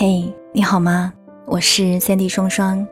[0.00, 1.12] 嘿，你好吗？
[1.44, 2.86] 我是三 D 双双，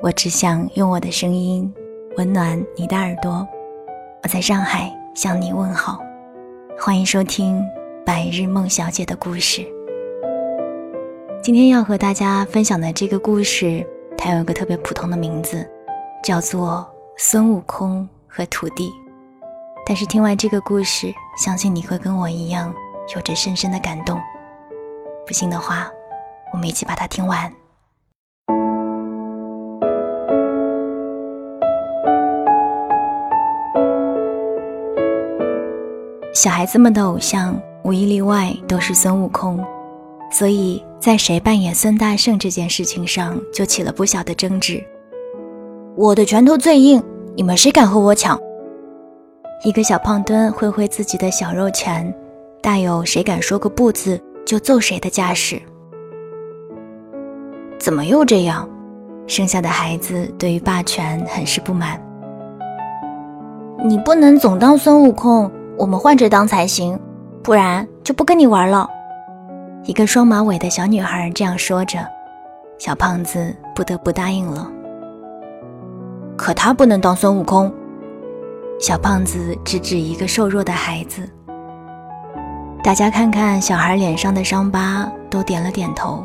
[0.00, 1.72] 我只想用我的声音
[2.16, 3.46] 温暖你的耳朵。
[4.24, 6.00] 我在上海向你问好，
[6.76, 7.60] 欢迎收听
[8.04, 9.62] 《白日梦小姐的故事》。
[11.40, 13.86] 今天要和大家分享的这个故事，
[14.16, 15.64] 它有一个特别普通的名字，
[16.24, 16.84] 叫做
[17.16, 18.90] 孙悟空和土地。
[19.86, 22.74] 但是听完这个故事，相信你会跟我一样，
[23.14, 24.20] 有着深深的感动。
[25.24, 25.88] 不信的话。
[26.52, 27.52] 我们一起把它听完。
[36.34, 39.58] 小孩子们的偶像无一例外都是孙悟空，
[40.30, 44.80] 所以在谁扮演孙大圣这件事情上就起了不小的争执。
[45.96, 47.02] 我的拳头最硬，
[47.34, 48.38] 你们谁敢和我抢？
[49.64, 52.14] 一个小胖墩挥挥自己的小肉拳，
[52.62, 55.60] 大有谁敢说个不字就揍谁的架势。
[57.88, 58.68] 怎么又这样？
[59.26, 61.98] 生下的孩子对于霸权很是不满。
[63.82, 67.00] 你不能总当孙悟空，我们换着当才行，
[67.42, 68.86] 不然就不跟你玩了。
[69.84, 72.06] 一个双马尾的小女孩这样说着，
[72.76, 74.70] 小胖子不得不答应了。
[76.36, 77.72] 可他不能当孙悟空。
[78.78, 81.26] 小胖子指指一个瘦弱的孩子。
[82.84, 86.22] 大家看看小孩脸上的伤疤，都点了点头。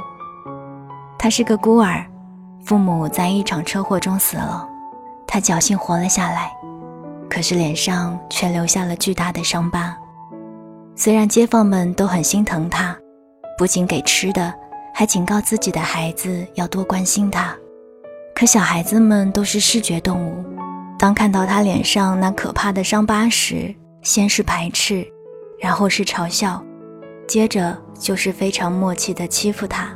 [1.24, 2.06] 他是个孤儿，
[2.66, 4.68] 父母在一场车祸中死了，
[5.26, 6.52] 他侥幸活了下来，
[7.30, 9.96] 可是脸上却留下了巨大的伤疤。
[10.98, 12.94] 虽然街坊们都很心疼他，
[13.58, 14.54] 不仅给吃的，
[14.94, 17.56] 还警告自己的孩子要多关心他，
[18.36, 20.44] 可小孩子们都是视觉动物，
[21.00, 25.08] 当看到他脸上那可怕的伤疤时，先是排斥，
[25.58, 26.62] 然后是嘲笑，
[27.26, 29.88] 接着就是非常默契的欺负他。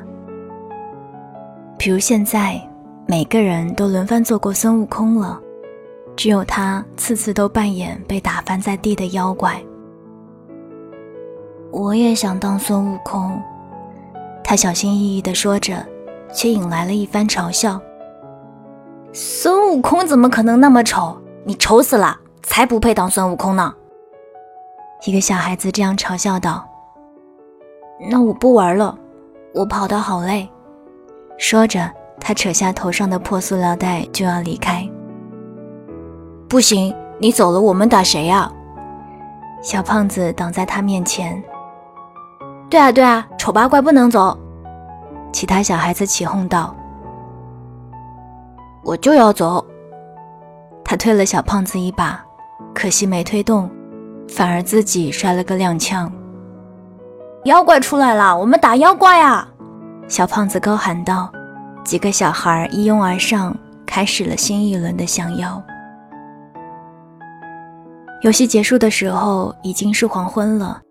[1.77, 2.59] 比如现在，
[3.05, 5.39] 每个人都轮番做过孙悟空了，
[6.15, 9.61] 只有他次次都扮演被打翻在地的妖怪。
[11.71, 13.39] 我也想当孙悟空，
[14.43, 15.85] 他小心翼翼地说着，
[16.33, 17.79] 却引来了一番嘲笑。
[19.13, 21.15] 孙悟空怎么可能那么丑？
[21.43, 23.73] 你丑死了，才不配当孙悟空呢！
[25.05, 26.67] 一个小孩子这样嘲笑道。
[28.09, 28.97] 那我不玩了，
[29.53, 30.49] 我跑得好累。
[31.37, 31.89] 说着，
[32.19, 34.87] 他扯下头上的破塑料袋就要离开。
[36.49, 38.51] 不行，你走了，我们打谁呀？
[39.61, 41.41] 小胖子挡在他面前。
[42.69, 44.37] 对啊，对啊，丑八怪不能走！
[45.31, 46.75] 其他小孩子起哄道。
[48.83, 49.63] 我就要走。
[50.83, 52.19] 他推了小胖子一把，
[52.73, 53.69] 可惜没推动，
[54.27, 56.09] 反而自己摔了个踉跄。
[57.43, 59.47] 妖怪出来了，我们打妖怪啊！
[60.07, 61.31] 小胖子高喊道
[61.83, 65.61] ：“几个小孩一拥而上，开始了新一轮的降妖。”
[68.23, 70.81] 游戏结束的时候已经是黄昏了，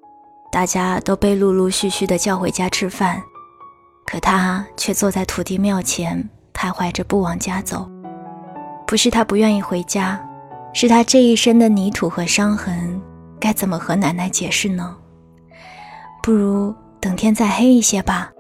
[0.53, 3.21] 大家都被陆陆续续的叫回家吃饭，
[4.07, 7.91] 可他却坐在土地庙前徘徊着不往家走。
[8.87, 10.21] 不是他不愿意回家，
[10.73, 13.01] 是他这一身的泥土和伤痕，
[13.41, 14.95] 该怎么和奶奶解释呢？
[16.23, 18.31] 不如等天再黑一些吧。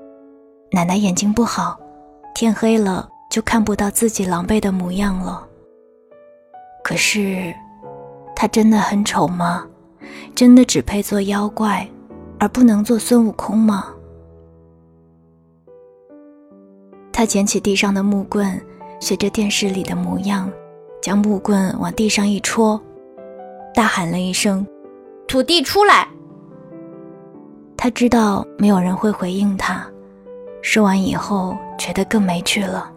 [0.76, 1.80] 奶奶眼睛不好，
[2.34, 5.42] 天黑了就看不到自己狼狈的模样了。
[6.84, 7.50] 可是，
[8.34, 9.66] 他真的很丑吗？
[10.34, 11.88] 真的只配做妖怪，
[12.38, 13.86] 而不能做孙悟空吗？
[17.10, 18.60] 他捡起地上的木棍，
[19.00, 20.46] 学着电视里的模样，
[21.00, 22.78] 将木棍往地上一戳，
[23.72, 24.66] 大喊了一声
[25.26, 26.06] ：“土地出来！”
[27.78, 29.90] 他知道没有人会回应他。
[30.68, 32.90] 说完以后，觉得更没趣了。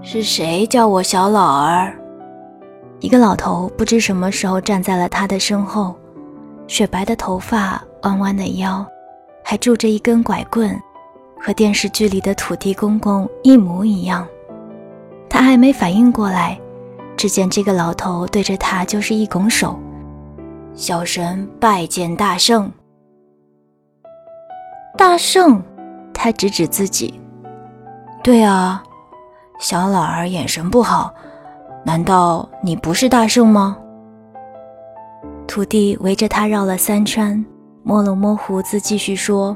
[0.00, 1.92] 是谁叫我小老儿？
[3.00, 5.92] 一个老头不知什么时候站在了他的身后，
[6.68, 8.86] 雪白的头发，弯弯的腰，
[9.42, 10.80] 还拄着一根拐棍，
[11.40, 14.24] 和电视剧里的土地公公一模一样。
[15.28, 16.56] 他还没反应过来，
[17.16, 19.76] 只见这个老头对着他就是一拱手
[20.74, 22.70] ：“小神拜见大圣。”
[24.96, 25.60] 大圣。
[26.14, 27.20] 他指指自己，
[28.22, 28.82] 对啊，
[29.58, 31.12] 小老儿眼神不好，
[31.84, 33.76] 难道你不是大圣吗？
[35.46, 37.44] 土地围着他绕了三圈，
[37.82, 39.54] 摸了摸胡子，继续说：“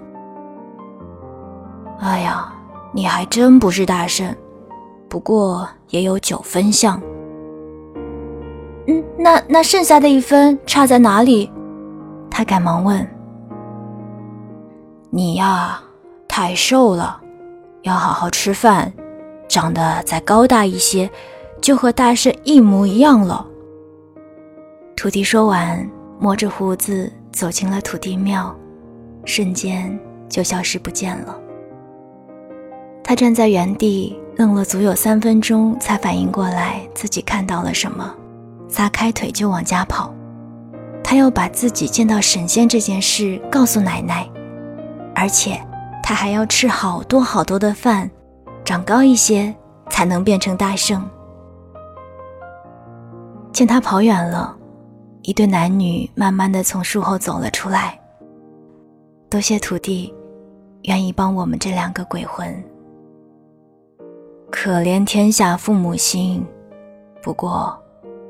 [1.99, 2.53] 哎呀，
[2.93, 4.37] 你还真不是大圣，
[5.09, 7.01] 不过也有九分像。
[8.87, 11.51] 嗯，那那剩下的一分差在哪里？”
[12.31, 13.09] 他赶忙问
[15.09, 15.81] ：“你呀。”
[16.41, 17.21] 太瘦了，
[17.83, 18.93] 要好好吃饭，
[19.49, 21.11] 长得再高大一些，
[21.61, 23.45] 就和大圣一模一样了。”
[24.95, 25.85] 土地说完，
[26.21, 28.55] 摸着胡子走进了土地庙，
[29.25, 29.99] 瞬间
[30.29, 31.37] 就消失不见了。
[33.03, 38.15] 他站在原地，愣了足有三分钟，才反应过来自己看到了什么，
[38.69, 40.15] 撒开腿就往家跑。
[41.03, 44.25] 他要把自己见到神仙这件事告诉奶奶，
[45.17, 45.61] 而且
[46.09, 48.11] 他还要吃好多好多的饭，
[48.65, 49.55] 长高一些
[49.91, 51.07] 才能变成大圣。
[53.53, 54.57] 见他跑远了。
[55.21, 58.01] 一对男女慢慢的从树后走了出来。
[59.29, 60.15] 多谢土地，
[60.85, 62.65] 愿意帮我们这两个鬼魂。
[64.51, 66.43] 可怜天下父母心，
[67.23, 67.79] 不过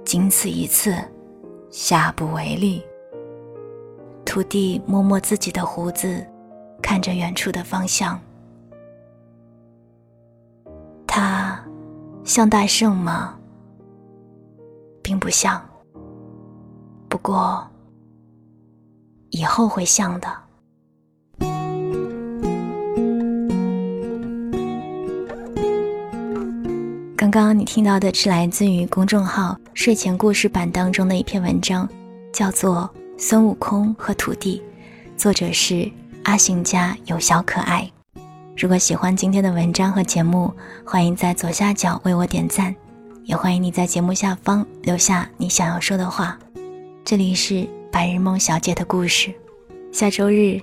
[0.04, 0.96] 仅此一次，
[1.70, 2.82] 下不为例。
[4.24, 6.26] 土地摸摸自己的胡子，
[6.82, 8.20] 看着远处的方向。
[11.06, 11.62] 他
[12.24, 13.34] 像大圣吗？
[15.02, 15.60] 并不像。
[17.08, 17.66] 不过，
[19.30, 20.28] 以后会像的。
[27.16, 31.88] 刚刚你听到的是来自于公众号“睡前故事版”当中的一篇文章，
[32.32, 32.88] 叫做
[33.18, 34.62] 《孙悟空和土地》，
[35.20, 35.90] 作者是
[36.28, 37.90] 阿行家有小可爱。
[38.54, 40.52] 如果喜欢今天的文章和节目，
[40.84, 42.76] 欢迎在左下角为我点赞，
[43.24, 46.38] 也欢迎你在节目下方留下你想要说的话。
[47.02, 49.32] 这里是白日梦小姐的故事，
[49.90, 50.60] 下周日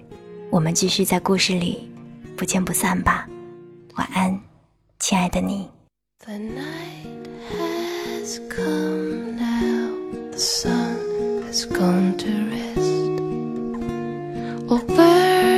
[0.51, 1.91] 我们继续在故事里
[2.37, 3.27] 不见不散吧。
[3.95, 4.39] 晚安，
[4.99, 5.67] 亲爱的你。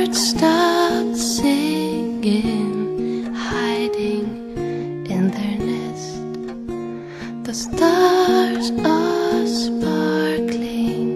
[0.08, 2.54] birds stop singing,
[3.34, 4.56] hiding
[5.06, 6.20] in their nest.
[7.44, 11.10] The stars are sparkling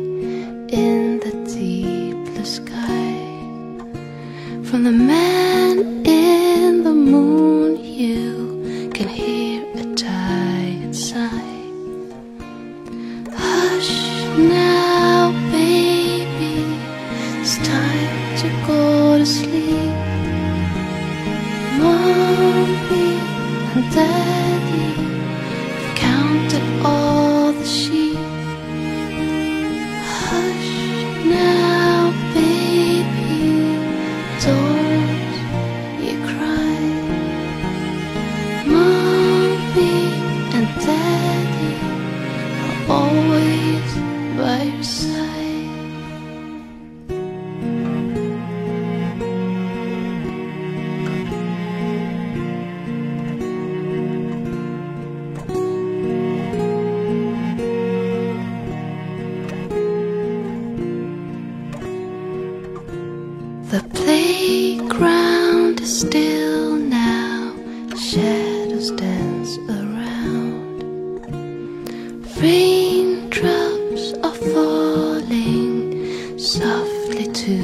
[0.70, 3.16] in the deep blue sky.
[4.64, 8.51] From the man in the moon, you.
[23.74, 24.94] daddy
[25.96, 28.18] counted all the sheep.
[30.04, 30.74] Hush
[31.24, 33.48] now, baby,
[34.44, 35.32] don't
[36.04, 36.80] you cry.
[38.66, 39.96] Mommy
[40.56, 41.74] and daddy
[42.66, 43.90] are always
[44.36, 45.11] by your side.
[63.72, 67.54] The playground is still now,
[67.96, 70.82] shadows dance around.
[72.36, 77.62] Raindrops are falling softly to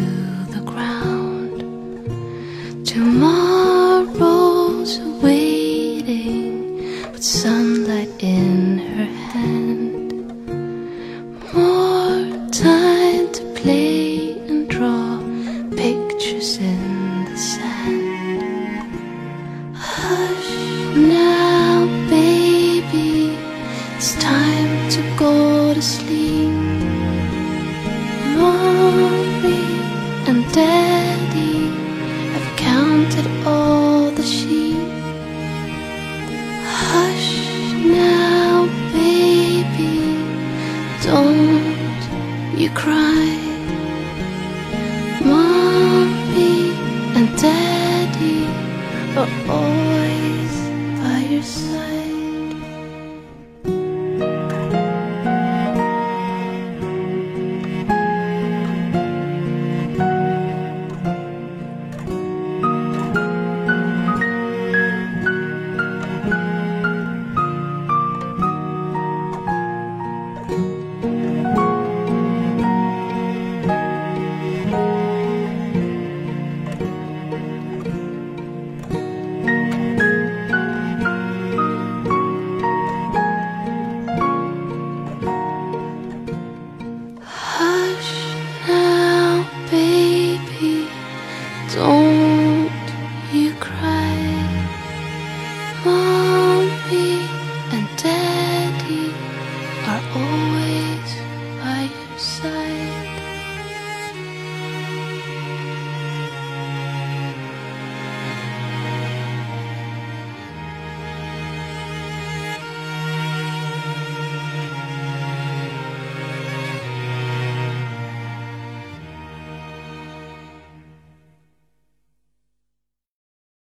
[0.54, 1.60] the ground.
[2.86, 7.77] Tomorrow's waiting with sunlight
[25.38, 26.27] go to sleep.